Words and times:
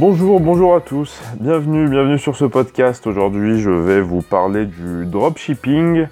Bonjour, 0.00 0.40
bonjour 0.40 0.74
à 0.74 0.80
tous, 0.80 1.20
bienvenue, 1.40 1.86
bienvenue 1.86 2.18
sur 2.18 2.34
ce 2.34 2.46
podcast. 2.46 3.06
Aujourd'hui, 3.06 3.60
je 3.60 3.68
vais 3.68 4.00
vous 4.00 4.22
parler 4.22 4.64
du 4.64 5.04
dropshipping. 5.04 6.06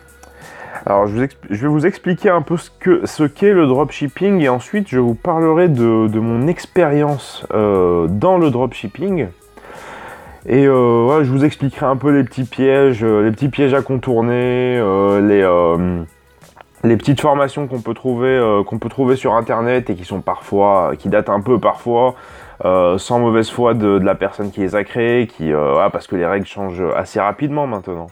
Alors, 0.84 1.06
je, 1.06 1.16
vais 1.16 1.68
vous 1.68 1.86
expliquer 1.86 2.28
un 2.28 2.42
peu 2.42 2.58
ce 2.58 3.22
qu'est 3.24 3.54
le 3.54 3.66
dropshipping 3.66 4.42
et 4.42 4.50
ensuite, 4.50 4.88
je 4.88 4.98
vous 4.98 5.14
parlerai 5.14 5.70
de, 5.70 6.18
mon 6.20 6.48
expérience 6.48 7.46
euh, 7.54 8.08
dans 8.08 8.36
le 8.36 8.50
dropshipping. 8.50 9.28
Et 10.44 10.66
euh, 10.66 11.24
je 11.24 11.30
vous 11.30 11.46
expliquerai 11.46 11.86
un 11.86 11.96
peu 11.96 12.10
les 12.10 12.24
petits 12.24 12.44
pièges, 12.44 13.02
euh, 13.02 13.22
les 13.22 13.30
petits 13.30 13.48
pièges 13.48 13.72
à 13.72 13.80
contourner, 13.80 14.78
les, 15.22 15.48
les 16.84 16.96
petites 16.98 17.22
formations 17.22 17.66
qu'on 17.66 17.80
peut 17.80 17.94
trouver, 17.94 18.62
qu'on 18.66 18.78
peut 18.78 18.90
trouver 18.90 19.16
sur 19.16 19.32
internet 19.32 19.88
et 19.88 19.94
qui 19.94 20.04
sont 20.04 20.20
parfois, 20.20 20.92
qui 20.98 21.08
datent 21.08 21.30
un 21.30 21.40
peu 21.40 21.58
parfois. 21.58 22.16
Sans 22.62 23.18
mauvaise 23.20 23.50
foi 23.50 23.74
de, 23.74 23.98
la 23.98 24.14
personne 24.14 24.50
qui 24.50 24.60
les 24.60 24.74
a 24.74 24.84
créées, 24.84 25.26
qui, 25.26 25.52
ah, 25.52 25.88
parce 25.92 26.06
que 26.06 26.16
les 26.16 26.26
règles 26.26 26.46
changent 26.46 26.84
assez 26.96 27.20
rapidement 27.20 27.66
maintenant. 27.66 28.08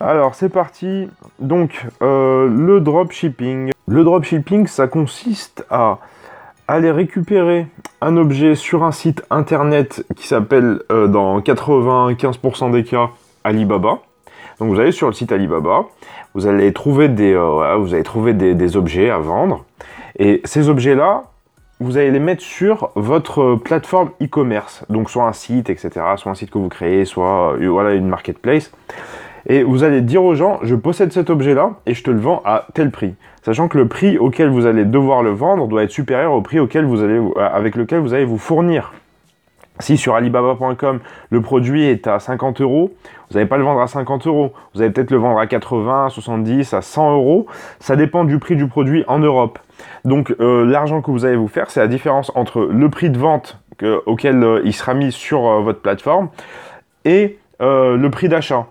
Alors 0.00 0.34
c'est 0.34 0.48
parti. 0.48 1.08
Donc 1.38 1.86
euh, 2.02 2.48
le 2.48 2.80
dropshipping. 2.80 3.72
Le 3.86 4.04
dropshipping, 4.04 4.66
ça 4.66 4.86
consiste 4.86 5.66
à 5.70 5.98
aller 6.66 6.90
récupérer 6.90 7.66
un 8.00 8.16
objet 8.16 8.54
sur 8.54 8.82
un 8.84 8.92
site 8.92 9.22
internet 9.30 10.04
qui 10.16 10.26
s'appelle 10.26 10.80
euh, 10.90 11.06
dans 11.06 11.38
95% 11.40 12.70
des 12.72 12.84
cas 12.84 13.10
Alibaba. 13.44 13.98
Donc 14.58 14.70
vous 14.70 14.80
allez 14.80 14.92
sur 14.92 15.06
le 15.06 15.12
site 15.12 15.32
Alibaba, 15.32 15.84
vous 16.34 16.46
allez 16.46 16.72
trouver 16.72 17.08
des, 17.08 17.34
euh, 17.34 17.76
vous 17.76 17.92
allez 17.92 18.02
trouver 18.02 18.32
des, 18.32 18.76
objets 18.76 19.10
à 19.10 19.18
vendre. 19.18 19.64
Et 20.18 20.40
ces 20.44 20.68
objets-là, 20.68 21.24
vous 21.80 21.96
allez 21.96 22.10
les 22.10 22.20
mettre 22.20 22.42
sur 22.42 22.90
votre 22.94 23.56
plateforme 23.56 24.10
e-commerce. 24.22 24.84
Donc 24.88 25.10
soit 25.10 25.24
un 25.24 25.32
site, 25.32 25.70
etc. 25.70 25.90
Soit 26.16 26.30
un 26.30 26.34
site 26.34 26.50
que 26.50 26.58
vous 26.58 26.68
créez, 26.68 27.04
soit 27.04 27.56
voilà, 27.58 27.94
une 27.94 28.08
marketplace 28.08 28.70
et 29.46 29.62
vous 29.62 29.84
allez 29.84 30.00
dire 30.00 30.22
aux 30.22 30.34
gens, 30.34 30.58
je 30.62 30.74
possède 30.74 31.12
cet 31.12 31.30
objet-là 31.30 31.72
et 31.86 31.94
je 31.94 32.02
te 32.02 32.10
le 32.10 32.20
vends 32.20 32.42
à 32.44 32.66
tel 32.74 32.90
prix. 32.90 33.14
Sachant 33.42 33.68
que 33.68 33.78
le 33.78 33.88
prix 33.88 34.18
auquel 34.18 34.50
vous 34.50 34.66
allez 34.66 34.84
devoir 34.84 35.22
le 35.22 35.30
vendre 35.30 35.66
doit 35.66 35.82
être 35.82 35.90
supérieur 35.90 36.32
au 36.32 36.42
prix 36.42 36.60
auquel 36.60 36.84
euh, 36.84 37.30
avec 37.36 37.74
lequel 37.74 38.00
vous 38.00 38.12
allez 38.12 38.24
vous 38.24 38.38
fournir. 38.38 38.92
Si 39.80 39.96
sur 39.96 40.14
alibaba.com 40.14 41.00
le 41.30 41.40
produit 41.42 41.84
est 41.84 42.06
à 42.06 42.18
50 42.18 42.60
euros, 42.60 42.92
vous 43.30 43.34
n'allez 43.34 43.48
pas 43.48 43.56
le 43.56 43.64
vendre 43.64 43.80
à 43.80 43.86
50 43.86 44.26
euros. 44.26 44.52
Vous 44.74 44.82
allez 44.82 44.90
peut-être 44.90 45.10
le 45.10 45.18
vendre 45.18 45.38
à 45.38 45.46
80, 45.46 46.06
à 46.06 46.08
70, 46.10 46.74
à 46.74 46.82
100 46.82 47.14
euros. 47.14 47.46
Ça 47.78 47.96
dépend 47.96 48.24
du 48.24 48.38
prix 48.38 48.56
du 48.56 48.66
produit 48.66 49.04
en 49.08 49.18
Europe. 49.18 49.58
Donc 50.04 50.34
euh, 50.40 50.64
l'argent 50.64 51.02
que 51.02 51.10
vous 51.10 51.24
allez 51.24 51.36
vous 51.36 51.48
faire, 51.48 51.70
c'est 51.70 51.80
la 51.80 51.88
différence 51.88 52.30
entre 52.34 52.60
le 52.62 52.88
prix 52.88 53.10
de 53.10 53.18
vente 53.18 53.58
auquel 54.06 54.44
euh, 54.44 54.60
il 54.64 54.74
sera 54.74 54.94
mis 54.94 55.10
sur 55.10 55.40
votre 55.62 55.80
plateforme 55.80 56.28
et 57.04 57.38
le 57.60 58.08
prix 58.08 58.28
d'achat. 58.28 58.66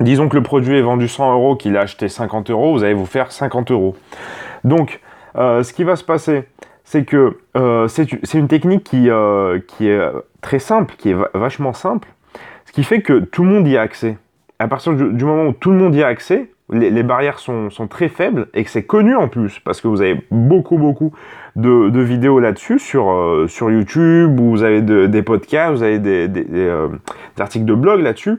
Disons 0.00 0.28
que 0.28 0.36
le 0.36 0.42
produit 0.42 0.76
est 0.76 0.82
vendu 0.82 1.08
100 1.08 1.32
euros, 1.32 1.56
qu'il 1.56 1.76
a 1.76 1.80
acheté 1.80 2.08
50 2.08 2.50
euros, 2.50 2.72
vous 2.72 2.84
allez 2.84 2.92
vous 2.92 3.06
faire 3.06 3.32
50 3.32 3.70
euros. 3.70 3.96
Donc, 4.62 5.00
euh, 5.36 5.62
ce 5.62 5.72
qui 5.72 5.84
va 5.84 5.96
se 5.96 6.04
passer, 6.04 6.44
c'est 6.86 7.04
que 7.04 7.36
euh, 7.56 7.88
c'est 7.88 8.34
une 8.34 8.48
technique 8.48 8.84
qui, 8.84 9.10
euh, 9.10 9.58
qui, 9.66 9.88
est 9.88 10.00
très 10.40 10.60
simple, 10.60 10.94
qui 10.96 11.10
est 11.10 11.16
vachement 11.34 11.72
simple, 11.72 12.08
ce 12.64 12.72
qui 12.72 12.84
fait 12.84 13.02
que 13.02 13.18
tout 13.18 13.42
le 13.42 13.50
monde 13.50 13.68
y 13.68 13.76
a 13.76 13.82
accès. 13.82 14.16
À 14.58 14.68
partir 14.68 14.94
du 14.94 15.24
moment 15.24 15.48
où 15.48 15.52
tout 15.52 15.70
le 15.70 15.76
monde 15.76 15.94
y 15.94 16.02
a 16.02 16.06
accès, 16.06 16.48
les, 16.70 17.02
barrières 17.02 17.38
sont, 17.38 17.68
très 17.90 18.08
faibles 18.08 18.48
et 18.54 18.64
que 18.64 18.70
c'est 18.70 18.84
connu 18.84 19.14
en 19.16 19.28
plus, 19.28 19.58
parce 19.60 19.80
que 19.80 19.88
vous 19.88 20.00
avez 20.00 20.24
beaucoup, 20.30 20.78
beaucoup 20.78 21.12
de, 21.56 22.00
vidéos 22.00 22.38
là-dessus 22.38 22.78
sur, 22.78 23.10
euh, 23.10 23.46
sur 23.48 23.70
YouTube, 23.70 24.38
ou 24.40 24.50
vous 24.50 24.62
avez 24.62 24.80
des 24.80 25.22
podcasts, 25.22 25.74
vous 25.74 25.82
avez 25.82 25.98
des, 25.98 26.70
articles 27.38 27.66
de 27.66 27.74
blog 27.74 28.00
là-dessus. 28.00 28.38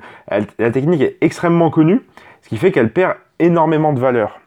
La 0.57 0.71
technique 0.71 1.01
est 1.01 1.17
extrêmement 1.19 1.69
connue, 1.69 2.01
ce 2.41 2.49
qui 2.49 2.57
fait 2.57 2.71
qu'elle 2.71 2.91
perd 2.91 3.15
énormément 3.39 3.91
de 3.91 3.99
valeur. 3.99 4.39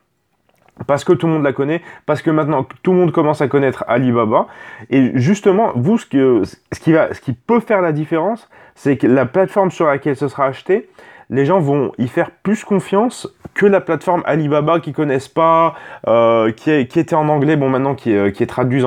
Parce 0.86 1.04
que 1.04 1.12
tout 1.12 1.26
le 1.26 1.34
monde 1.34 1.44
la 1.44 1.52
connaît, 1.52 1.82
parce 2.06 2.22
que 2.22 2.30
maintenant 2.30 2.66
tout 2.82 2.92
le 2.92 2.98
monde 2.98 3.12
commence 3.12 3.40
à 3.40 3.48
connaître 3.48 3.84
Alibaba. 3.86 4.46
Et 4.88 5.12
justement, 5.14 5.72
vous, 5.74 5.98
ce, 5.98 6.06
qui, 6.06 6.92
va, 6.92 7.12
ce 7.12 7.20
qui 7.20 7.32
peut 7.32 7.60
faire 7.60 7.80
la 7.80 7.92
différence, 7.92 8.48
c'est 8.74 8.96
que 8.96 9.06
la 9.06 9.26
plateforme 9.26 9.70
sur 9.70 9.86
laquelle 9.86 10.16
ce 10.16 10.28
sera 10.28 10.46
acheté, 10.46 10.88
les 11.30 11.44
gens 11.46 11.60
vont 11.60 11.92
y 11.96 12.08
faire 12.08 12.30
plus 12.30 12.64
confiance 12.64 13.28
que 13.54 13.66
la 13.66 13.80
plateforme 13.80 14.22
Alibaba 14.26 14.80
qui 14.80 14.92
connaissent 14.92 15.28
pas, 15.28 15.74
euh, 16.08 16.50
qui, 16.52 16.70
était 16.72 17.14
en 17.14 17.28
anglais, 17.28 17.56
bon 17.56 17.68
maintenant 17.68 17.94
qui 17.94 18.12
est, 18.12 18.40
euh, 18.42 18.46
traduite, 18.46 18.84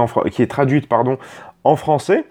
en, 1.64 1.76
français. 1.76 2.26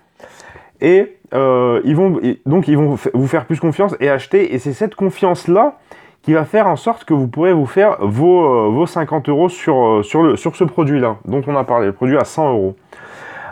Et 0.81 1.17
euh, 1.35 1.81
ils 1.85 1.97
vont, 1.97 2.21
donc 2.45 2.69
ils 2.69 2.77
vont 2.77 2.99
vous 3.15 3.27
faire 3.27 3.47
plus 3.47 3.59
confiance 3.59 3.97
et 4.01 4.11
acheter. 4.11 4.55
Et 4.55 4.59
c'est 4.59 4.75
cette 4.75 4.95
confiance-là 4.95 5.79
qui 6.23 6.33
va 6.33 6.45
faire 6.45 6.67
en 6.67 6.77
sorte 6.77 7.05
que 7.05 7.15
vous 7.15 7.29
pourrez 7.29 7.53
vous 7.53 7.67
faire 7.67 7.97
vos, 8.01 8.71
vos 8.71 8.87
50 8.87 9.29
euros 9.29 9.49
sur, 9.49 10.05
sur, 10.05 10.23
le, 10.23 10.37
sur 10.37 10.57
ce 10.57 10.65
produit-là, 10.65 11.17
dont 11.25 11.43
on 11.47 11.57
a 11.57 11.65
parlé, 11.65 11.87
le 11.87 11.93
produit 11.93 12.17
à 12.17 12.25
100 12.25 12.53
euros. 12.53 12.77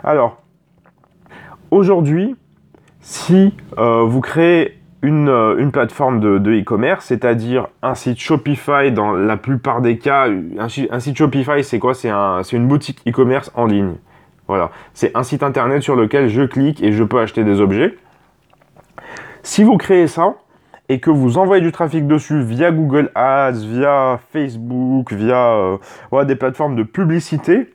Alors, 0.03 0.37
aujourd'hui, 1.69 2.35
si 3.01 3.53
vous 3.77 4.21
créez 4.21 4.81
euh, 5.03 5.57
une, 5.57 5.71
plateforme 5.71 6.19
de 6.19 6.51
e-commerce, 6.51 7.05
c'est-à-dire 7.05 7.67
un 7.81 7.95
site 7.95 8.19
Shopify 8.19 8.91
dans 8.91 9.13
la 9.13 9.37
plupart 9.37 9.81
des 9.81 9.97
cas. 9.97 10.27
Un, 10.59 10.69
site 10.69 11.17
Shopify, 11.17 11.63
c'est 11.63 11.79
quoi? 11.79 11.93
C'est 11.93 12.09
un, 12.09 12.41
une 12.43 12.67
boutique 12.67 13.01
e-commerce 13.07 13.51
en 13.55 13.65
ligne. 13.65 13.95
Voilà. 14.47 14.69
C'est 14.93 15.15
un 15.15 15.23
site 15.23 15.43
internet 15.43 15.81
sur 15.81 15.95
lequel 15.95 16.29
je 16.29 16.43
clique 16.43 16.83
et 16.83 16.91
je 16.91 17.03
peux 17.03 17.19
acheter 17.19 17.43
des 17.43 17.61
objets. 17.61 17.95
Si 19.43 19.63
vous 19.63 19.77
créez 19.77 20.07
ça 20.07 20.35
et 20.89 20.99
que 20.99 21.09
vous 21.09 21.37
envoyez 21.37 21.61
du 21.61 21.71
trafic 21.71 22.07
dessus 22.07 22.41
via 22.41 22.71
Google 22.71 23.11
Ads, 23.15 23.65
via 23.65 24.19
Facebook, 24.31 25.13
via 25.13 25.79
euh, 26.11 26.25
des 26.25 26.35
plateformes 26.35 26.75
de 26.75 26.83
publicité, 26.83 27.73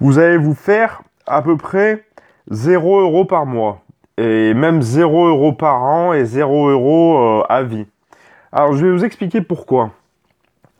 vous 0.00 0.18
allez 0.18 0.36
vous 0.36 0.54
faire 0.54 1.02
à 1.26 1.42
peu 1.42 1.56
près 1.56 2.04
0 2.50 3.00
euros 3.00 3.24
par 3.24 3.46
mois 3.46 3.82
et 4.16 4.54
même 4.54 4.82
0 4.82 5.28
euros 5.28 5.52
par 5.52 5.82
an 5.82 6.12
et 6.12 6.24
0 6.24 6.68
euros 6.68 7.18
euh, 7.18 7.42
à 7.48 7.62
vie. 7.62 7.86
Alors 8.52 8.74
je 8.74 8.84
vais 8.84 8.92
vous 8.92 9.04
expliquer 9.04 9.40
pourquoi. 9.40 9.92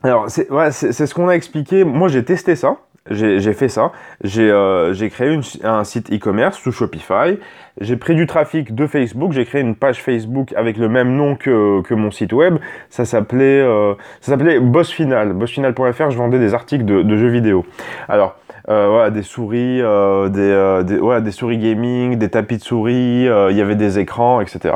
Alors 0.03 0.29
c'est 0.29 0.47
ce 0.47 1.13
qu'on 1.13 1.27
a 1.27 1.33
expliqué. 1.33 1.83
Moi 1.83 2.07
j'ai 2.07 2.23
testé 2.25 2.55
ça. 2.55 2.77
J'ai 3.11 3.53
fait 3.53 3.69
ça. 3.69 3.91
J'ai 4.23 4.49
euh, 4.49 5.09
créé 5.09 5.39
un 5.63 5.83
site 5.83 6.11
e-commerce 6.11 6.57
sous 6.57 6.71
Shopify. 6.71 7.37
J'ai 7.79 7.95
pris 7.95 8.15
du 8.15 8.27
trafic 8.27 8.75
de 8.75 8.87
Facebook. 8.87 9.31
J'ai 9.31 9.45
créé 9.45 9.61
une 9.61 9.75
page 9.75 10.01
Facebook 10.01 10.53
avec 10.55 10.77
le 10.77 10.89
même 10.89 11.15
nom 11.15 11.35
que, 11.35 11.81
que 11.81 11.93
mon 11.93 12.11
site 12.11 12.33
web. 12.33 12.57
Ça 12.89 13.05
s'appelait 13.05 13.61
euh, 13.61 13.93
s'appelait 14.19 14.59
Boss 14.59 14.91
Final. 14.91 15.33
Bossfinal.fr. 15.33 16.11
Je 16.11 16.17
vendais 16.17 16.39
des 16.39 16.53
articles 16.53 16.85
de, 16.85 17.01
de 17.01 17.17
jeux 17.17 17.29
vidéo. 17.29 17.65
Alors 18.09 18.35
euh, 18.69 18.87
voilà, 18.89 19.09
des 19.09 19.23
souris, 19.23 19.81
euh, 19.81 20.29
des, 20.29 20.39
euh, 20.39 20.83
des, 20.83 20.97
voilà, 20.97 21.21
des 21.21 21.31
souris 21.31 21.57
gaming, 21.57 22.17
des 22.17 22.29
tapis 22.29 22.57
de 22.57 22.63
souris, 22.63 23.25
il 23.25 23.57
y 23.57 23.61
avait 23.61 23.75
des 23.75 23.99
écrans, 23.99 24.41
etc. 24.41 24.75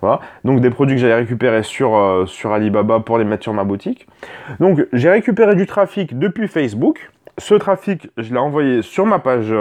Voilà. 0.00 0.20
Donc 0.44 0.60
des 0.60 0.70
produits 0.70 0.96
que 0.96 1.02
j'allais 1.02 1.14
récupérer 1.14 1.62
sur, 1.62 2.24
sur 2.26 2.52
Alibaba 2.52 3.00
pour 3.00 3.18
les 3.18 3.24
mettre 3.24 3.42
sur 3.42 3.52
ma 3.52 3.64
boutique. 3.64 4.06
Donc 4.60 4.86
j'ai 4.92 5.10
récupéré 5.10 5.54
du 5.54 5.66
trafic 5.66 6.18
depuis 6.18 6.48
Facebook. 6.48 7.10
Ce 7.38 7.54
trafic, 7.54 8.10
je 8.16 8.32
l'ai 8.32 8.38
envoyé 8.38 8.82
sur 8.82 9.06
ma 9.06 9.18
page, 9.18 9.54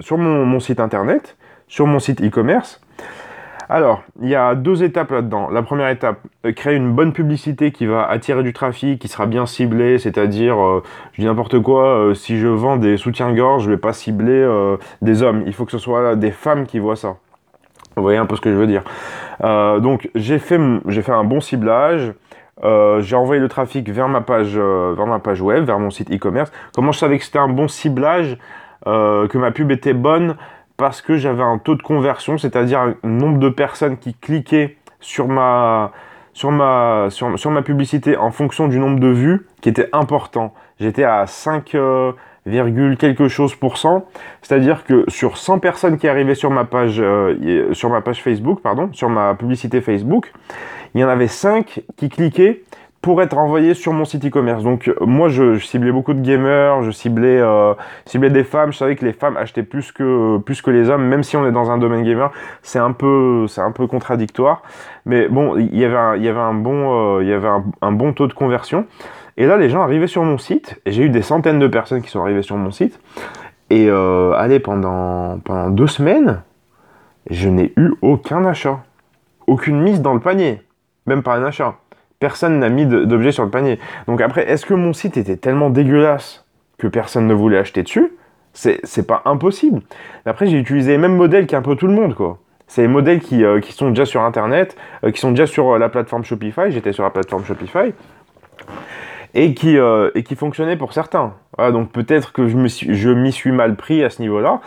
sur 0.00 0.18
mon, 0.18 0.44
mon 0.44 0.60
site 0.60 0.80
internet, 0.80 1.36
sur 1.68 1.86
mon 1.86 1.98
site 1.98 2.22
e-commerce. 2.22 2.80
Alors, 3.68 4.02
il 4.20 4.28
y 4.28 4.34
a 4.34 4.54
deux 4.54 4.82
étapes 4.82 5.10
là-dedans. 5.10 5.48
La 5.48 5.62
première 5.62 5.88
étape, 5.88 6.18
euh, 6.44 6.52
créer 6.52 6.76
une 6.76 6.92
bonne 6.92 7.12
publicité 7.12 7.70
qui 7.72 7.86
va 7.86 8.06
attirer 8.06 8.42
du 8.42 8.52
trafic, 8.52 9.00
qui 9.00 9.08
sera 9.08 9.26
bien 9.26 9.46
ciblée, 9.46 9.98
c'est-à-dire, 9.98 10.62
euh, 10.62 10.82
je 11.12 11.22
dis 11.22 11.26
n'importe 11.26 11.58
quoi, 11.60 11.86
euh, 11.86 12.14
si 12.14 12.38
je 12.38 12.46
vends 12.46 12.76
des 12.76 12.96
soutiens-gorge, 12.96 13.64
je 13.64 13.70
vais 13.70 13.78
pas 13.78 13.92
cibler 13.92 14.24
des 15.02 15.22
hommes. 15.22 15.44
Il 15.46 15.52
faut 15.52 15.64
que 15.64 15.72
ce 15.72 15.78
soit 15.78 16.16
des 16.16 16.30
femmes 16.30 16.66
qui 16.66 16.78
voient 16.78 16.96
ça. 16.96 17.16
Vous 17.96 18.02
voyez 18.02 18.18
un 18.18 18.26
peu 18.26 18.36
ce 18.36 18.40
que 18.40 18.50
je 18.50 18.56
veux 18.56 18.66
dire. 18.66 18.82
donc, 19.40 20.10
j'ai 20.14 20.38
fait, 20.38 20.58
j'ai 20.88 21.02
fait 21.02 21.12
un 21.12 21.24
bon 21.24 21.40
ciblage. 21.40 22.12
J'ai 22.62 23.16
envoyé 23.16 23.40
le 23.40 23.48
trafic 23.48 23.88
vers 23.90 24.08
ma 24.08 24.20
page, 24.20 24.56
vers 24.56 25.06
ma 25.06 25.18
page 25.18 25.40
web, 25.40 25.64
vers 25.64 25.78
mon 25.78 25.90
site 25.90 26.10
e-commerce. 26.12 26.52
Comment 26.74 26.92
je 26.92 26.98
savais 26.98 27.18
que 27.18 27.24
c'était 27.24 27.38
un 27.38 27.48
bon 27.48 27.68
ciblage, 27.68 28.38
que 28.84 29.38
ma 29.38 29.50
pub 29.50 29.70
était 29.70 29.94
bonne? 29.94 30.36
Parce 30.76 31.02
que 31.02 31.16
j'avais 31.16 31.42
un 31.42 31.58
taux 31.58 31.74
de 31.74 31.82
conversion, 31.82 32.38
c'est-à-dire 32.38 32.80
un 32.80 32.94
nombre 33.04 33.38
de 33.38 33.48
personnes 33.48 33.96
qui 33.96 34.14
cliquaient 34.14 34.76
sur 35.00 35.28
ma, 35.28 35.92
sur 36.34 36.50
ma, 36.50 37.06
sur, 37.10 37.50
ma 37.50 37.62
publicité 37.62 38.16
en 38.16 38.30
fonction 38.30 38.68
du 38.68 38.78
nombre 38.78 38.98
de 38.98 39.08
vues 39.08 39.46
qui 39.60 39.68
était 39.68 39.88
important. 39.92 40.52
J'étais 40.80 41.04
à 41.04 41.26
5, 41.26 41.74
euh, 41.76 42.12
quelque 42.98 43.28
chose 43.28 43.54
pour 43.54 43.78
cent, 43.78 44.06
c'est-à-dire 44.42 44.84
que 44.84 45.04
sur 45.08 45.38
100 45.38 45.60
personnes 45.60 45.96
qui 45.96 46.08
arrivaient 46.08 46.34
sur 46.34 46.50
ma 46.50 46.64
page, 46.64 47.00
euh, 47.00 47.72
sur 47.72 47.88
ma 47.88 48.00
page 48.00 48.20
Facebook, 48.20 48.60
pardon, 48.60 48.90
sur 48.92 49.08
ma 49.08 49.34
publicité 49.34 49.80
Facebook, 49.80 50.32
il 50.94 51.00
y 51.00 51.04
en 51.04 51.08
avait 51.08 51.28
5 51.28 51.82
qui 51.96 52.08
cliquaient 52.08 52.62
pour 53.04 53.20
être 53.20 53.36
envoyé 53.36 53.74
sur 53.74 53.92
mon 53.92 54.06
site 54.06 54.24
e-commerce. 54.24 54.62
Donc 54.62 54.90
moi 55.02 55.28
je, 55.28 55.58
ciblais 55.58 55.92
beaucoup 55.92 56.14
de 56.14 56.22
gamers, 56.22 56.80
je 56.80 56.90
ciblais, 56.90 57.38
euh, 57.38 57.74
ciblais 58.06 58.30
des 58.30 58.44
femmes, 58.44 58.72
je 58.72 58.78
savais 58.78 58.96
que 58.96 59.04
les 59.04 59.12
femmes 59.12 59.36
achetaient 59.36 59.62
plus 59.62 59.92
que, 59.92 60.38
plus 60.38 60.62
que 60.62 60.70
les 60.70 60.88
hommes, 60.88 61.04
même 61.04 61.22
si 61.22 61.36
on 61.36 61.46
est 61.46 61.52
dans 61.52 61.70
un 61.70 61.76
domaine 61.76 62.02
gamer, 62.02 62.32
c'est 62.62 62.78
un 62.78 62.92
peu, 62.92 63.44
c'est 63.46 63.60
un 63.60 63.72
peu 63.72 63.86
contradictoire. 63.86 64.62
Mais 65.04 65.28
bon, 65.28 65.58
il 65.58 65.76
y 65.76 65.84
avait 65.84 65.98
un, 65.98 66.16
il 66.16 66.22
y 66.22 66.28
avait 66.28 66.40
un 66.40 66.54
bon, 66.54 67.18
euh, 67.18 67.22
il 67.22 67.28
y 67.28 67.34
avait 67.34 67.50
un, 67.82 67.92
bon 67.92 68.14
taux 68.14 68.26
de 68.26 68.32
conversion. 68.32 68.86
Et 69.36 69.44
là 69.44 69.58
les 69.58 69.68
gens 69.68 69.82
arrivaient 69.82 70.06
sur 70.06 70.22
mon 70.22 70.38
site, 70.38 70.80
et 70.86 70.92
j'ai 70.92 71.02
eu 71.02 71.10
des 71.10 71.20
centaines 71.20 71.58
de 71.58 71.68
personnes 71.68 72.00
qui 72.00 72.08
sont 72.08 72.22
arrivées 72.22 72.40
sur 72.40 72.56
mon 72.56 72.70
site. 72.70 72.98
Et 73.68 73.90
euh, 73.90 74.32
allez, 74.32 74.60
pendant, 74.60 75.40
pendant 75.40 75.68
deux 75.68 75.88
semaines, 75.88 76.40
je 77.28 77.50
n'ai 77.50 77.74
eu 77.76 77.92
aucun 78.00 78.46
achat. 78.46 78.80
Aucune 79.46 79.82
mise 79.82 80.00
dans 80.00 80.14
le 80.14 80.20
panier. 80.20 80.63
Même 81.06 81.22
pas 81.22 81.34
un 81.34 81.44
achat 81.44 81.76
personne 82.24 82.58
n'a 82.58 82.70
mis 82.70 82.86
d'objet 82.86 83.32
sur 83.32 83.44
le 83.44 83.50
panier. 83.50 83.78
Donc 84.06 84.22
après, 84.22 84.48
est-ce 84.48 84.64
que 84.64 84.72
mon 84.72 84.94
site 84.94 85.18
était 85.18 85.36
tellement 85.36 85.68
dégueulasse 85.68 86.46
que 86.78 86.86
personne 86.86 87.26
ne 87.26 87.34
voulait 87.34 87.58
acheter 87.58 87.82
dessus? 87.82 88.14
C'est 88.54 89.06
pas 89.06 89.20
impossible. 89.26 89.82
Après, 90.24 90.46
j'ai 90.46 90.58
utilisé 90.58 90.92
les 90.92 90.98
mêmes 90.98 91.16
modèles 91.16 91.46
qu'un 91.46 91.60
peu 91.60 91.76
tout 91.76 91.86
le 91.86 91.92
monde, 91.92 92.14
quoi. 92.14 92.38
C'est 92.66 92.80
les 92.80 92.88
modèles 92.88 93.20
qui, 93.20 93.44
euh, 93.44 93.60
sont 93.60 93.90
déjà 93.90 94.06
sur 94.06 94.22
Internet, 94.22 94.74
euh, 95.04 95.10
qui 95.10 95.20
sont 95.20 95.32
déjà 95.32 95.46
sur 95.46 95.74
euh, 95.74 95.78
la 95.78 95.90
plateforme 95.90 96.24
Shopify. 96.24 96.70
J'étais 96.70 96.94
sur 96.94 97.02
la 97.02 97.10
plateforme 97.10 97.44
Shopify. 97.44 97.92
Et 99.34 99.52
qui, 99.52 99.76
et 99.76 100.22
qui 100.22 100.36
fonctionnaient 100.36 100.76
pour 100.76 100.92
certains. 100.92 101.34
donc 101.58 101.90
peut-être 101.90 102.32
que 102.32 102.46
je 102.46 103.10
m'y 103.10 103.32
suis 103.32 103.50
mal 103.50 103.74
pris 103.74 104.04
à 104.04 104.08
ce 104.08 104.22
niveau-là. 104.22 104.60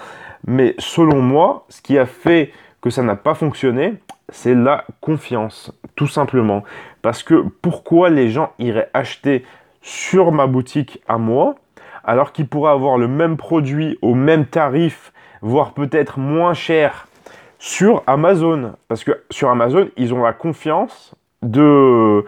Mais 0.46 0.76
selon 0.78 1.22
moi, 1.22 1.66
ce 1.70 1.82
qui 1.82 1.98
a 1.98 2.06
fait 2.06 2.52
que 2.82 2.90
ça 2.90 3.02
n'a 3.02 3.16
pas 3.16 3.34
fonctionné, 3.34 3.94
c'est 4.30 4.56
la 4.56 4.84
confiance, 5.00 5.72
tout 5.98 6.08
simplement. 6.08 6.64
Parce 7.02 7.24
que 7.24 7.44
pourquoi 7.62 8.10
les 8.10 8.30
gens 8.30 8.54
iraient 8.60 8.90
acheter 8.94 9.44
sur 9.82 10.32
ma 10.32 10.48
boutique 10.48 11.02
à 11.10 11.18
moi, 11.18 11.56
alors 12.06 12.32
qu'ils 12.32 12.48
pourraient 12.48 12.72
avoir 12.72 12.98
le 12.98 13.10
même 13.10 13.36
produit 13.36 14.00
au 14.02 14.14
même 14.14 14.46
tarif, 14.46 15.12
voire 15.42 15.74
peut-être 15.74 16.20
moins 16.20 16.54
cher 16.54 17.08
sur 17.60 18.04
Amazon 18.08 18.74
Parce 18.88 19.04
que 19.04 19.24
sur 19.30 19.50
Amazon, 19.50 19.90
ils 19.98 20.14
ont 20.14 20.24
la 20.24 20.34
confiance 20.34 21.16
de 21.44 22.26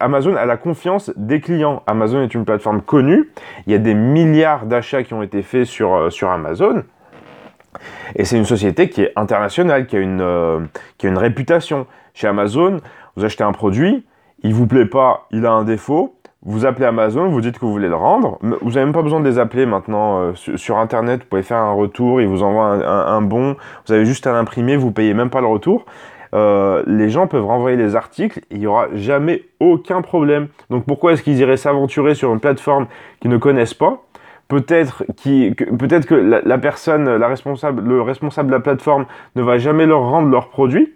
Amazon 0.00 0.34
a 0.36 0.46
la 0.46 0.56
confiance 0.56 1.12
des 1.16 1.40
clients. 1.40 1.82
Amazon 1.86 2.22
est 2.22 2.34
une 2.34 2.44
plateforme 2.44 2.80
connue. 2.80 3.30
Il 3.66 3.72
y 3.72 3.74
a 3.74 3.78
des 3.78 3.94
milliards 3.94 4.66
d'achats 4.66 5.02
qui 5.02 5.12
ont 5.12 5.22
été 5.22 5.42
faits 5.42 5.66
sur, 5.66 5.94
euh, 5.94 6.10
sur 6.10 6.30
Amazon. 6.30 6.84
Et 8.16 8.24
c'est 8.24 8.36
une 8.36 8.46
société 8.46 8.88
qui 8.88 9.02
est 9.02 9.12
internationale, 9.16 9.86
qui 9.86 9.96
a 9.96 10.00
une, 10.00 10.22
euh, 10.22 10.60
qui 10.98 11.06
a 11.06 11.10
une 11.10 11.18
réputation. 11.18 11.86
Chez 12.14 12.26
Amazon, 12.26 12.78
vous 13.16 13.24
achetez 13.24 13.44
un 13.44 13.52
produit, 13.52 14.04
il 14.42 14.54
vous 14.54 14.66
plaît 14.66 14.86
pas, 14.86 15.26
il 15.30 15.46
a 15.46 15.52
un 15.52 15.64
défaut, 15.64 16.14
vous 16.42 16.64
appelez 16.64 16.86
Amazon, 16.86 17.28
vous 17.28 17.42
dites 17.42 17.58
que 17.58 17.66
vous 17.66 17.72
voulez 17.72 17.88
le 17.88 17.96
rendre. 17.96 18.38
Vous 18.40 18.70
n'avez 18.70 18.86
même 18.86 18.94
pas 18.94 19.02
besoin 19.02 19.20
de 19.20 19.28
les 19.28 19.38
appeler 19.38 19.66
maintenant 19.66 20.20
euh, 20.20 20.32
sur, 20.34 20.78
Internet. 20.78 21.20
Vous 21.20 21.26
pouvez 21.28 21.42
faire 21.42 21.58
un 21.58 21.72
retour, 21.72 22.22
ils 22.22 22.26
vous 22.26 22.42
envoient 22.42 22.64
un, 22.64 23.20
bon. 23.20 23.56
Vous 23.86 23.92
avez 23.92 24.06
juste 24.06 24.26
à 24.26 24.32
l'imprimer, 24.32 24.76
vous 24.76 24.90
payez 24.90 25.12
même 25.12 25.28
pas 25.28 25.42
le 25.42 25.46
retour. 25.46 25.84
Euh, 26.32 26.82
les 26.86 27.10
gens 27.10 27.26
peuvent 27.26 27.44
renvoyer 27.44 27.76
les 27.76 27.94
articles, 27.96 28.40
il 28.50 28.60
n'y 28.60 28.66
aura 28.66 28.86
jamais 28.94 29.42
aucun 29.58 30.00
problème. 30.00 30.48
Donc 30.70 30.86
pourquoi 30.86 31.12
est-ce 31.12 31.22
qu'ils 31.22 31.38
iraient 31.38 31.56
s'aventurer 31.56 32.14
sur 32.14 32.32
une 32.32 32.40
plateforme 32.40 32.86
qu'ils 33.20 33.30
ne 33.30 33.36
connaissent 33.36 33.74
pas? 33.74 34.04
Peut-être 34.48 35.04
que, 35.22 35.52
que 35.52 36.14
la, 36.14 36.58
personne, 36.58 37.16
la 37.16 37.28
responsable, 37.28 37.82
le 37.82 38.00
responsable 38.00 38.48
de 38.48 38.54
la 38.54 38.60
plateforme 38.60 39.06
ne 39.36 39.42
va 39.42 39.58
jamais 39.58 39.86
leur 39.86 40.08
rendre 40.08 40.28
leurs 40.28 40.48
produits. 40.48 40.94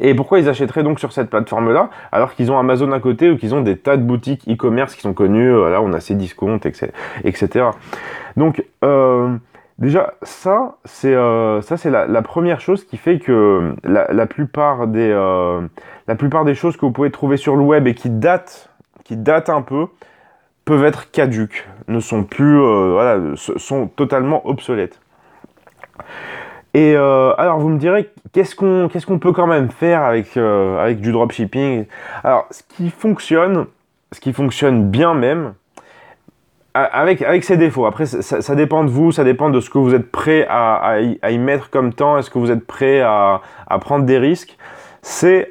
Et 0.00 0.14
pourquoi 0.14 0.38
ils 0.38 0.48
achèteraient 0.48 0.82
donc 0.82 1.00
sur 1.00 1.12
cette 1.12 1.30
plateforme-là 1.30 1.90
alors 2.12 2.34
qu'ils 2.34 2.50
ont 2.50 2.58
Amazon 2.58 2.92
à 2.92 3.00
côté 3.00 3.30
ou 3.30 3.36
qu'ils 3.36 3.54
ont 3.54 3.60
des 3.60 3.76
tas 3.76 3.96
de 3.96 4.02
boutiques 4.02 4.48
e-commerce 4.48 4.94
qui 4.94 5.02
sont 5.02 5.14
connues, 5.14 5.52
voilà, 5.52 5.78
euh, 5.78 5.82
on 5.82 5.92
a 5.92 6.00
ces 6.00 6.14
discounts, 6.14 6.60
etc. 7.24 7.66
Donc 8.36 8.64
euh, 8.84 9.36
déjà 9.78 10.14
ça 10.22 10.76
c'est 10.84 11.14
euh, 11.14 11.60
ça 11.62 11.76
c'est 11.76 11.90
la, 11.90 12.22
première 12.22 12.60
chose 12.60 12.84
qui 12.84 12.96
fait 12.96 13.18
que 13.18 13.74
la, 13.84 14.26
plupart 14.26 14.86
des 14.86 15.10
la 16.06 16.14
plupart 16.14 16.44
des 16.44 16.54
choses 16.54 16.76
que 16.76 16.86
vous 16.86 16.92
pouvez 16.92 17.10
trouver 17.10 17.36
sur 17.36 17.56
le 17.56 17.62
web 17.62 17.86
et 17.86 17.94
qui 17.94 18.10
datent 18.10 18.70
qui 19.04 19.16
datent 19.16 19.50
un 19.50 19.62
peu 19.62 19.86
peuvent 20.64 20.84
être 20.84 21.10
caduques, 21.10 21.66
ne 21.88 21.98
sont 21.98 22.24
plus, 22.24 22.58
voilà, 22.58 23.18
sont 23.36 23.86
totalement 23.86 24.46
obsolètes. 24.46 25.00
Et 26.74 26.94
euh, 26.94 27.32
alors 27.38 27.58
vous 27.58 27.70
me 27.70 27.78
direz 27.78 28.10
qu'est-ce 28.32 28.54
qu'on 28.54 28.88
qu'est-ce 28.88 29.06
qu'on 29.06 29.18
peut 29.18 29.32
quand 29.32 29.46
même 29.46 29.70
faire 29.70 30.02
avec 30.02 30.36
euh, 30.36 30.82
avec 30.82 31.00
du 31.00 31.12
dropshipping? 31.12 31.86
Alors 32.22 32.46
ce 32.50 32.62
qui 32.62 32.90
fonctionne, 32.90 33.66
ce 34.12 34.20
qui 34.20 34.32
fonctionne 34.32 34.90
bien 34.90 35.14
même, 35.14 35.54
avec, 36.74 37.22
avec 37.22 37.42
ses 37.42 37.56
défauts. 37.56 37.86
Après, 37.86 38.06
ça, 38.06 38.54
dépend 38.54 38.84
de 38.84 38.90
vous, 38.90 39.10
ça 39.10 39.24
dépend 39.24 39.50
de 39.50 39.58
ce 39.58 39.68
que 39.68 39.78
vous 39.78 39.94
êtes 39.94 40.12
prêt 40.12 40.46
à, 40.48 41.00
y, 41.00 41.38
mettre 41.38 41.70
comme 41.70 41.92
temps, 41.92 42.18
est-ce 42.18 42.30
que 42.30 42.38
vous 42.38 42.52
êtes 42.52 42.64
prêt 42.64 43.00
à, 43.00 43.40
à 43.66 43.78
prendre 43.80 44.04
des 44.04 44.18
risques? 44.18 44.56
C'est 45.02 45.50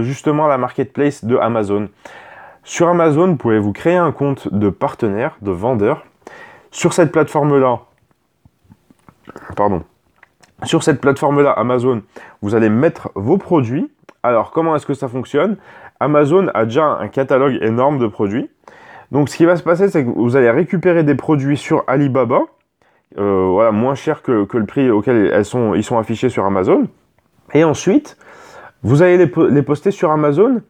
justement 0.00 0.46
la 0.46 0.58
marketplace 0.58 1.24
de 1.24 1.36
Amazon. 1.36 1.88
Sur 2.62 2.88
Amazon, 2.88 3.28
vous 3.28 3.36
pouvez 3.36 3.58
vous 3.58 3.72
créer 3.72 3.96
un 3.96 4.12
compte 4.12 4.52
de 4.52 4.68
partenaire, 4.68 5.36
de 5.40 5.50
vendeur. 5.50 6.04
Sur 6.70 6.92
cette 6.92 7.10
plateforme-là, 7.10 7.80
pardon, 9.56 9.82
sur 10.64 10.82
cette 10.82 11.00
plateforme-là, 11.00 11.50
Amazon, 11.52 12.02
vous 12.42 12.54
allez 12.54 12.68
mettre 12.68 13.10
vos 13.14 13.38
produits. 13.38 13.90
Alors, 14.22 14.50
comment 14.50 14.74
est-ce 14.76 14.86
que 14.86 14.94
ça 14.94 15.08
fonctionne? 15.08 15.56
Amazon 16.00 16.48
a 16.54 16.64
déjà 16.64 16.84
un 16.84 17.08
catalogue 17.08 17.58
énorme 17.62 17.98
de 17.98 18.06
produits. 18.06 18.50
Donc, 19.12 19.28
ce 19.28 19.36
qui 19.36 19.46
va 19.46 19.56
se 19.56 19.62
passer, 19.62 19.88
c'est 19.88 20.04
que 20.04 20.10
vous 20.10 20.36
allez 20.36 20.50
récupérer 20.50 21.02
des 21.02 21.14
produits 21.14 21.56
sur 21.56 21.84
Alibaba, 21.86 22.40
euh, 23.18 23.46
voilà, 23.50 23.70
moins 23.70 23.94
cher 23.94 24.22
que, 24.22 24.46
le 24.52 24.66
prix 24.66 24.90
auquel 24.90 25.32
ils 25.36 25.44
sont 25.84 25.98
affichés 25.98 26.28
sur 26.28 26.44
Amazon. 26.44 26.86
Et 27.54 27.64
ensuite, 27.64 28.16
vous 28.82 29.02
allez 29.02 29.16
les 29.16 29.62
poster 29.62 29.90
sur 29.90 30.10
Amazon 30.10 30.60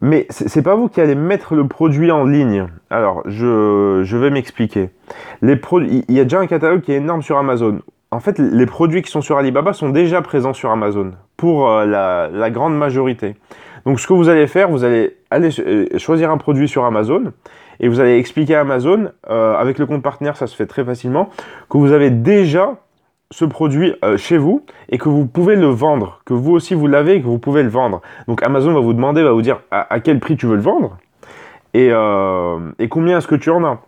mais 0.00 0.26
c'est 0.28 0.62
pas 0.62 0.74
vous 0.74 0.88
qui 0.88 1.00
allez 1.00 1.14
mettre 1.14 1.54
le 1.54 1.68
produit 1.68 2.10
en 2.10 2.24
ligne. 2.24 2.66
Alors, 2.90 3.22
je, 3.26 4.16
vais 4.16 4.30
m'expliquer. 4.30 4.90
il 5.42 6.04
y 6.08 6.20
a 6.20 6.24
déjà 6.24 6.40
un 6.40 6.46
catalogue 6.46 6.80
qui 6.80 6.92
est 6.92 6.96
énorme 6.96 7.22
sur 7.22 7.38
Amazon. 7.38 7.80
En 8.14 8.20
fait, 8.20 8.38
les 8.38 8.66
produits 8.66 9.02
qui 9.02 9.10
sont 9.10 9.22
sur 9.22 9.38
Alibaba 9.38 9.72
sont 9.72 9.88
déjà 9.88 10.22
présents 10.22 10.52
sur 10.52 10.70
Amazon 10.70 11.14
pour 11.36 11.68
euh, 11.68 11.84
la, 11.84 12.50
grande 12.50 12.76
majorité. 12.76 13.34
Donc, 13.86 13.98
ce 13.98 14.06
que 14.06 14.12
vous 14.12 14.28
allez 14.28 14.46
faire, 14.46 14.70
vous 14.70 14.84
allez 14.84 15.16
euh, 15.32 15.86
choisir 15.98 16.30
un 16.30 16.38
produit 16.38 16.68
sur 16.68 16.84
Amazon 16.84 17.32
et 17.80 17.88
vous 17.88 17.98
allez 17.98 18.16
expliquer 18.16 18.54
à 18.54 18.60
Amazon, 18.60 19.10
euh, 19.28 19.56
avec 19.56 19.80
le 19.80 19.86
compte 19.86 20.02
partenaire, 20.02 20.36
ça 20.36 20.46
se 20.46 20.54
fait 20.54 20.66
très 20.66 20.84
facilement, 20.84 21.28
que 21.68 21.76
vous 21.76 21.90
avez 21.90 22.10
déjà 22.10 22.76
ce 23.32 23.44
produit 23.44 23.94
chez 24.16 24.38
vous 24.38 24.64
et 24.90 24.98
que 24.98 25.08
vous 25.08 25.26
pouvez 25.26 25.56
le 25.56 25.66
vendre, 25.66 26.20
que 26.24 26.34
vous 26.34 26.52
aussi 26.52 26.74
vous 26.74 26.86
l'avez 26.86 27.14
et 27.14 27.20
que 27.20 27.26
vous 27.26 27.40
pouvez 27.40 27.64
le 27.64 27.68
vendre. 27.68 28.00
Donc 28.28 28.44
Amazon 28.44 28.72
va 28.74 28.80
vous 28.80 28.92
demander, 28.92 29.24
va 29.24 29.32
vous 29.32 29.42
dire 29.42 29.60
à, 29.72 29.98
quel 29.98 30.20
prix 30.20 30.36
tu 30.36 30.46
veux 30.46 30.54
le 30.54 30.62
vendre 30.62 30.98
et, 31.72 31.88
combien 32.88 33.18
est-ce 33.18 33.26
que 33.26 33.34
tu 33.34 33.50
en 33.50 33.64
as. 33.64 33.80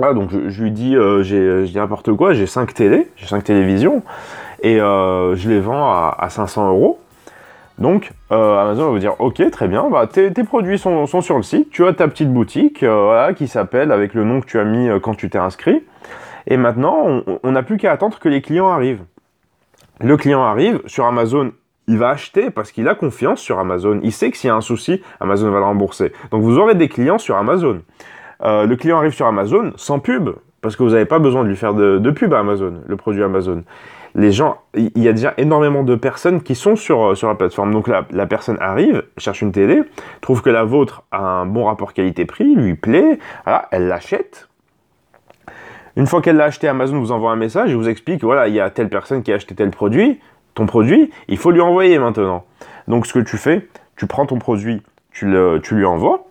Voilà, 0.00 0.14
donc 0.14 0.30
je, 0.30 0.62
lui 0.62 0.70
dis, 0.70 0.96
euh, 0.96 1.22
j'ai, 1.22 1.64
dis 1.64 1.76
n'importe 1.76 2.10
quoi, 2.14 2.32
j'ai 2.32 2.46
5 2.46 2.72
télé, 2.72 3.08
j'ai 3.16 3.26
5 3.26 3.44
télévisions 3.44 4.02
et 4.62 4.78
je 4.78 5.48
les 5.48 5.60
vends 5.60 5.90
à, 5.90 6.26
500 6.30 6.70
euros. 6.70 6.98
Donc 7.76 8.10
Amazon 8.30 8.84
va 8.84 8.90
vous 8.92 8.98
dire, 8.98 9.14
ok, 9.18 9.50
très 9.50 9.68
bien, 9.68 9.90
bah, 9.90 10.06
tes, 10.06 10.30
produits 10.42 10.78
sont, 10.78 11.06
sur 11.06 11.36
le 11.36 11.42
site, 11.42 11.68
tu 11.68 11.86
as 11.86 11.92
ta 11.92 12.08
petite 12.08 12.32
boutique 12.32 12.82
qui 13.36 13.46
s'appelle 13.46 13.92
avec 13.92 14.14
le 14.14 14.24
nom 14.24 14.40
que 14.40 14.46
tu 14.46 14.58
as 14.58 14.64
mis 14.64 14.88
quand 15.02 15.14
tu 15.14 15.28
t'es 15.28 15.36
inscrit. 15.36 15.84
Et 16.46 16.56
maintenant, 16.56 17.22
on 17.42 17.52
n'a 17.52 17.62
plus 17.62 17.76
qu'à 17.76 17.92
attendre 17.92 18.18
que 18.18 18.30
les 18.30 18.40
clients 18.40 18.70
arrivent. 18.70 19.04
Le 20.00 20.16
client 20.16 20.42
arrive 20.42 20.80
sur 20.86 21.04
Amazon, 21.04 21.52
il 21.88 21.98
va 21.98 22.08
acheter 22.08 22.50
parce 22.50 22.72
qu'il 22.72 22.88
a 22.88 22.94
confiance 22.94 23.40
sur 23.40 23.58
Amazon. 23.58 24.00
Il 24.02 24.12
sait 24.12 24.30
que 24.30 24.38
s'il 24.38 24.48
y 24.48 24.50
a 24.50 24.56
un 24.56 24.62
souci, 24.62 25.02
Amazon 25.20 25.50
va 25.50 25.58
le 25.58 25.64
rembourser. 25.64 26.12
Donc 26.30 26.42
vous 26.42 26.56
aurez 26.56 26.74
des 26.74 26.88
clients 26.88 27.18
sur 27.18 27.36
Amazon. 27.36 27.80
Euh, 28.42 28.66
le 28.66 28.76
client 28.76 28.98
arrive 28.98 29.12
sur 29.12 29.26
Amazon 29.26 29.72
sans 29.76 29.98
pub, 29.98 30.30
parce 30.60 30.76
que 30.76 30.82
vous 30.82 30.90
n'avez 30.90 31.04
pas 31.04 31.18
besoin 31.18 31.44
de 31.44 31.48
lui 31.48 31.56
faire 31.56 31.74
de, 31.74 32.10
pub 32.10 32.32
à 32.34 32.40
Amazon, 32.40 32.74
le 32.86 32.96
produit 32.96 33.22
Amazon. 33.22 33.64
Les 34.16 34.32
gens, 34.32 34.58
il 34.74 34.90
y 34.96 35.08
a 35.08 35.12
déjà 35.12 35.34
énormément 35.36 35.84
de 35.84 35.94
personnes 35.94 36.42
qui 36.42 36.56
sont 36.56 36.74
sur, 36.74 37.10
euh, 37.10 37.14
sur 37.14 37.28
la 37.28 37.36
plateforme. 37.36 37.72
Donc 37.72 37.86
la, 37.86 38.06
la 38.10 38.26
personne 38.26 38.56
arrive, 38.60 39.04
cherche 39.18 39.40
une 39.40 39.52
télé, 39.52 39.82
trouve 40.20 40.42
que 40.42 40.50
la 40.50 40.64
vôtre 40.64 41.04
a 41.12 41.20
un 41.20 41.46
bon 41.46 41.64
rapport 41.66 41.92
qualité-prix, 41.92 42.56
lui 42.56 42.74
plaît, 42.74 43.18
elle 43.70 43.86
l'achète, 43.86 44.48
une 45.96 46.06
fois 46.06 46.22
qu'elle 46.22 46.36
l'a 46.36 46.44
acheté, 46.44 46.68
Amazon 46.68 46.98
vous 46.98 47.12
envoie 47.12 47.32
un 47.32 47.36
message 47.36 47.72
et 47.72 47.74
vous 47.74 47.88
explique, 47.88 48.22
voilà, 48.22 48.48
il 48.48 48.54
y 48.54 48.60
a 48.60 48.70
telle 48.70 48.88
personne 48.88 49.22
qui 49.22 49.32
a 49.32 49.34
acheté 49.34 49.54
tel 49.54 49.70
produit, 49.70 50.20
ton 50.54 50.66
produit, 50.66 51.10
il 51.28 51.36
faut 51.36 51.50
lui 51.50 51.60
envoyer 51.60 51.98
maintenant. 51.98 52.44
Donc 52.88 53.06
ce 53.06 53.12
que 53.12 53.18
tu 53.18 53.36
fais, 53.36 53.68
tu 53.96 54.06
prends 54.06 54.26
ton 54.26 54.38
produit, 54.38 54.82
tu, 55.10 55.26
le, 55.26 55.60
tu 55.62 55.74
lui 55.74 55.84
envoies. 55.84 56.24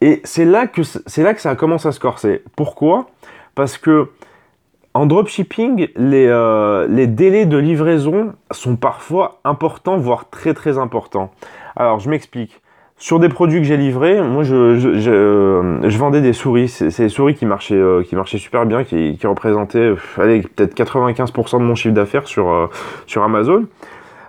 Et 0.00 0.20
c'est 0.24 0.44
là, 0.44 0.66
que, 0.66 0.82
c'est 0.82 1.22
là 1.22 1.34
que 1.34 1.40
ça 1.40 1.54
commence 1.56 1.86
à 1.86 1.92
se 1.92 2.00
corser. 2.00 2.42
Pourquoi? 2.56 3.06
Parce 3.54 3.76
que 3.76 4.08
en 4.94 5.06
dropshipping, 5.06 5.88
les, 5.94 6.26
euh, 6.26 6.86
les 6.88 7.06
délais 7.06 7.46
de 7.46 7.56
livraison 7.56 8.32
sont 8.50 8.76
parfois 8.76 9.40
importants, 9.44 9.98
voire 9.98 10.28
très 10.30 10.54
très 10.54 10.78
importants. 10.78 11.30
Alors 11.76 12.00
je 12.00 12.10
m'explique. 12.10 12.60
sur 12.96 13.18
des 13.18 13.28
produits 13.28 13.60
que 13.60 13.66
j'ai 13.66 13.76
livrés, 13.76 14.20
moi 14.20 14.42
je, 14.42 15.96
vendais 15.96 16.20
des 16.20 16.32
souris. 16.32 16.68
C'est 16.68 16.88
des 16.98 17.08
souris 17.08 17.34
qui 17.34 17.46
marchaient, 17.46 17.80
qui 18.06 18.16
marchaient 18.16 18.38
super 18.38 18.66
bien, 18.66 18.84
qui, 18.84 19.18
représentaient 19.24 19.94
peut-être 20.16 20.74
95% 20.74 21.58
de 21.58 21.64
mon 21.64 21.74
chiffre 21.74 21.94
d'affaires 21.94 22.26
sur, 22.26 22.70
sur 23.06 23.22
Amazon. 23.22 23.64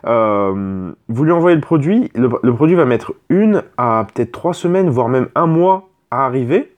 Vous 0.04 1.24
lui 1.24 1.32
envoyez 1.32 1.56
le 1.56 1.62
produit, 1.62 2.12
le, 2.16 2.54
produit 2.54 2.76
va 2.76 2.86
mettre 2.86 3.14
une 3.30 3.64
à 3.78 4.06
peut-être 4.14 4.32
trois 4.32 4.54
semaines, 4.54 4.90
voire 4.90 5.10
même 5.10 5.30
un 5.36 5.48
mois 5.48 5.90
à 6.10 6.26
arriver. 6.26 6.76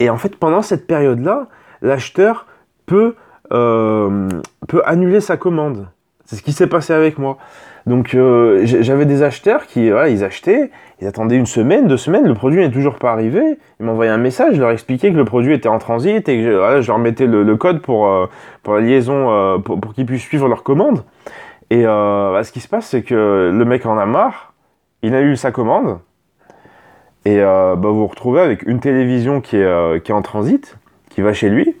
Et 0.00 0.10
en 0.10 0.16
fait, 0.16 0.36
pendant 0.36 0.62
cette 0.62 0.86
période-là, 0.86 1.46
l'acheteur 1.82 2.46
peut, 2.86 3.14
euh, 3.52 4.28
peut 4.68 4.82
annuler 4.84 5.20
sa 5.20 5.36
commande. 5.36 5.88
C'est 6.24 6.36
ce 6.36 6.42
qui 6.42 6.52
s'est 6.52 6.66
passé 6.66 6.92
avec 6.92 7.18
moi. 7.18 7.38
Donc 7.86 8.16
euh, 8.16 8.62
j'avais 8.64 9.06
des 9.06 9.22
acheteurs 9.22 9.66
qui 9.66 9.86
ils 9.86 10.24
achetaient, 10.24 10.72
ils 11.00 11.06
attendaient 11.06 11.36
une 11.36 11.46
semaine, 11.46 11.86
deux 11.86 11.96
semaines, 11.96 12.26
le 12.26 12.34
produit 12.34 12.58
n'est 12.58 12.72
toujours 12.72 12.96
pas 12.96 13.12
arrivé. 13.12 13.58
Ils 13.78 13.86
m'envoyaient 13.86 14.10
un 14.10 14.18
message, 14.18 14.56
je 14.56 14.60
leur 14.60 14.72
expliquais 14.72 15.12
que 15.12 15.16
le 15.16 15.24
produit 15.24 15.54
était 15.54 15.68
en 15.68 15.78
transit 15.78 16.28
et 16.28 16.36
que 16.36 16.80
je 16.80 16.86
leur 16.88 16.98
mettais 16.98 17.26
le, 17.26 17.56
code 17.56 17.80
pour, 17.80 18.08
euh, 18.08 18.26
pour 18.64 18.74
la 18.74 18.80
liaison, 18.80 19.60
pour, 19.60 19.80
pour 19.80 19.94
qu'ils 19.94 20.06
puissent 20.06 20.22
suivre 20.22 20.48
leur 20.48 20.64
commande. 20.64 21.04
Et 21.70 21.82
bah, 21.84 22.42
ce 22.44 22.52
qui 22.52 22.60
se 22.60 22.68
passe, 22.68 22.86
c'est 22.86 23.02
que 23.02 23.50
le 23.52 23.64
mec 23.64 23.86
en 23.86 23.98
a 23.98 24.06
marre, 24.06 24.54
il 25.02 25.14
a 25.14 25.22
eu 25.22 25.36
sa 25.36 25.50
commande, 25.50 25.98
et 27.24 27.40
bah, 27.40 27.74
vous 27.74 28.00
vous 28.00 28.06
retrouvez 28.06 28.40
avec 28.40 28.62
une 28.62 28.78
télévision 28.78 29.40
qui 29.40 29.56
est, 29.56 30.04
qui 30.04 30.12
est 30.12 30.14
en 30.14 30.22
transit, 30.22 30.78
qui 31.10 31.22
va 31.22 31.32
chez 31.32 31.48
lui, 31.48 31.76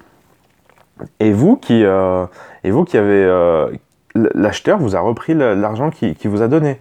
et 1.20 1.32
vous 1.32 1.56
qui, 1.56 1.84
euh, 1.84 2.26
et 2.64 2.70
vous 2.70 2.84
qui 2.84 2.96
avez. 2.96 3.24
Euh, 3.24 3.68
l'acheteur 4.14 4.78
vous 4.78 4.96
a 4.96 5.00
repris 5.00 5.34
l'argent 5.34 5.90
qu'il 5.90 6.14
qui 6.14 6.26
vous 6.26 6.40
a 6.40 6.48
donné. 6.48 6.78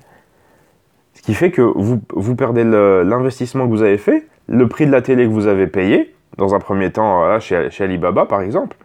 Ce 1.13 1.21
qui 1.21 1.33
fait 1.33 1.51
que 1.51 1.61
vous, 1.61 1.99
vous 2.13 2.35
perdez 2.35 2.63
l'investissement 2.63 3.65
que 3.65 3.71
vous 3.71 3.81
avez 3.81 3.97
fait, 3.97 4.27
le 4.47 4.67
prix 4.67 4.85
de 4.85 4.91
la 4.91 5.01
télé 5.01 5.25
que 5.25 5.31
vous 5.31 5.47
avez 5.47 5.67
payé, 5.67 6.15
dans 6.37 6.55
un 6.55 6.59
premier 6.59 6.91
temps 6.91 7.39
chez, 7.39 7.69
chez, 7.71 7.83
Alibaba 7.83 8.25
par 8.25 8.41
exemple, 8.41 8.77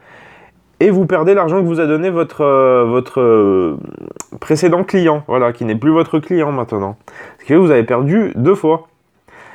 et 0.80 0.90
vous 0.90 1.06
perdez 1.06 1.34
l'argent 1.34 1.60
que 1.60 1.66
vous 1.66 1.78
a 1.78 1.86
donné 1.86 2.10
votre, 2.10 2.40
euh, 2.40 2.84
votre 2.86 3.78
précédent 4.40 4.84
client, 4.84 5.22
voilà, 5.28 5.52
qui 5.52 5.64
n'est 5.64 5.76
plus 5.76 5.90
votre 5.90 6.18
client 6.18 6.50
maintenant. 6.50 6.96
Ce 7.40 7.44
que 7.44 7.54
vous 7.54 7.70
avez 7.70 7.84
perdu 7.84 8.32
deux 8.34 8.54
fois. 8.54 8.88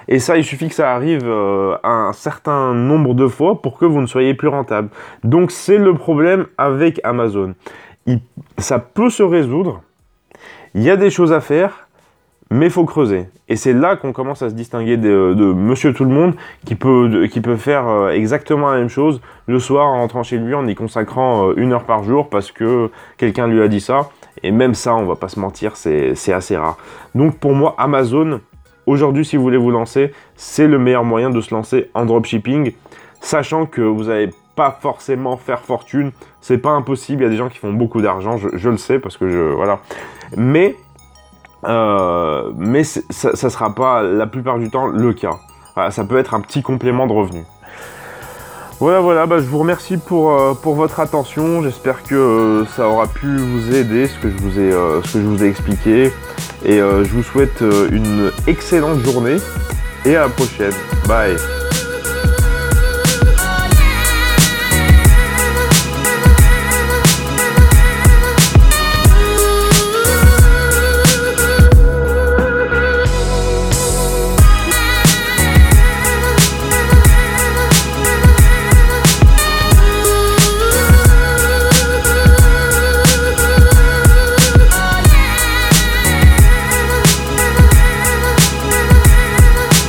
Et 0.07 0.19
ça, 0.19 0.37
il 0.37 0.43
suffit 0.43 0.69
que 0.69 0.75
ça 0.75 0.93
arrive 0.93 1.23
euh, 1.25 1.75
un 1.83 2.13
certain 2.13 2.73
nombre 2.73 3.15
de 3.15 3.27
fois 3.27 3.61
pour 3.61 3.77
que 3.77 3.85
vous 3.85 4.01
ne 4.01 4.05
soyez 4.05 4.35
plus 4.35 4.47
rentable. 4.47 4.89
Donc 5.23 5.51
c'est 5.51 5.79
le 5.79 5.95
problème 5.95 6.45
avec 6.57 7.01
Amazon. 7.03 7.55
ça 8.59 8.77
peut 8.77 9.09
se 9.09 9.23
résoudre. 9.23 9.81
Il 10.75 10.83
y 10.83 10.91
a 10.91 10.97
des 10.97 11.09
choses 11.09 11.33
à 11.33 11.41
faire, 11.41 11.87
mais 12.51 12.69
faut 12.69 12.85
creuser. 12.85 13.27
Et 13.47 13.55
c'est 13.55 13.73
là 13.73 13.95
qu'on 13.95 14.11
commence 14.11 14.41
à 14.41 14.49
se 14.49 14.55
distinguer 14.55 14.97
de, 14.97 15.33
Monsieur 15.55 15.93
Tout 15.93 16.03
le 16.03 16.11
Monde 16.11 16.35
qui 16.65 16.75
peut, 16.75 17.27
qui 17.31 17.41
peut 17.41 17.57
faire 17.57 17.87
euh, 17.87 18.09
exactement 18.09 18.71
la 18.71 18.79
même 18.79 18.89
chose 18.89 19.21
le 19.47 19.59
soir 19.59 19.87
en 19.87 19.99
rentrant 19.99 20.23
chez 20.23 20.37
lui 20.37 20.53
en 20.53 20.67
y 20.67 20.75
consacrant 20.75 21.49
euh, 21.49 21.53
une 21.57 21.73
heure 21.73 21.83
par 21.83 22.03
jour 22.03 22.29
parce 22.29 22.51
que 22.51 22.89
quelqu'un 23.17 23.47
lui 23.47 23.61
a 23.61 23.67
dit 23.67 23.81
ça. 23.81 24.09
Et 24.43 24.51
même 24.51 24.75
ça, 24.75 24.95
on 24.95 25.05
va 25.05 25.15
pas 25.15 25.29
se 25.29 25.39
mentir, 25.39 25.75
c'est 25.75 26.33
assez 26.33 26.57
rare. 26.57 26.77
Donc 27.13 27.37
pour 27.39 27.53
moi, 27.53 27.75
Amazon, 27.77 28.41
Aujourd'hui, 28.85 29.25
si 29.25 29.35
vous 29.35 29.43
voulez 29.43 29.57
vous 29.57 29.71
lancer, 29.71 30.13
c'est 30.35 30.67
le 30.67 30.77
meilleur 30.77 31.03
moyen 31.03 31.31
de 31.31 31.41
se 31.41 31.53
lancer 31.53 31.89
en 31.95 32.05
dropshipping, 32.05 32.73
sachant 33.19 33.65
que 33.65 33.81
vous 33.81 34.05
n'allez 34.05 34.29
pas 34.55 34.77
forcément 34.79 35.37
faire 35.37 35.61
fortune. 35.61 36.11
C'est 36.41 36.59
pas 36.59 36.69
impossible. 36.69 37.23
Il 37.23 37.25
y 37.25 37.27
a 37.27 37.31
des 37.31 37.37
gens 37.37 37.49
qui 37.49 37.57
font 37.57 37.73
beaucoup 37.73 38.01
d'argent, 38.01 38.37
je, 38.37 38.69
le 38.69 38.77
sais 38.77 38.99
parce 38.99 39.17
que 39.17 39.27
je 39.29 39.39
voilà. 39.39 39.79
Mais 40.37 40.75
euh, 41.63 42.51
mais 42.55 42.83
ça, 42.83 43.31
ne 43.31 43.49
sera 43.49 43.73
pas 43.73 44.03
la 44.03 44.27
plupart 44.27 44.59
du 44.59 44.69
temps 44.69 44.85
le 44.85 45.13
cas. 45.13 45.39
ça 45.89 46.03
peut 46.03 46.17
être 46.17 46.35
un 46.35 46.41
petit 46.41 46.61
complément 46.61 47.07
de 47.07 47.13
revenu. 47.13 47.41
Voilà, 48.85 48.99
voilà, 48.99 49.25
bah, 49.25 49.39
je 49.39 49.45
vous 49.45 49.57
remercie 49.57 49.97
pour, 49.97 50.39
euh, 50.39 50.53
pour 50.53 50.75
votre 50.75 50.99
attention. 50.99 51.63
J'espère 51.63 52.03
que 52.03 52.13
euh, 52.13 52.65
ça 52.65 52.87
aura 52.87 53.07
pu 53.07 53.35
vous 53.35 53.73
aider, 53.73 54.05
ce 54.05 54.19
que 54.19 54.29
je 54.29 54.37
vous 54.37 54.59
ai, 54.59 54.69
ce 54.69 55.13
que 55.13 55.21
je 55.21 55.25
vous 55.25 55.43
ai 55.43 55.47
expliqué. 55.47 56.13
Et 56.63 56.77
je 56.77 57.11
vous 57.11 57.23
souhaite 57.23 57.61
une 57.61 58.31
excellente 58.45 58.99
journée 58.99 59.37
et 60.05 60.15
à 60.15 60.21
la 60.21 60.29
prochaine. 60.29 60.73
Bye 61.07 61.35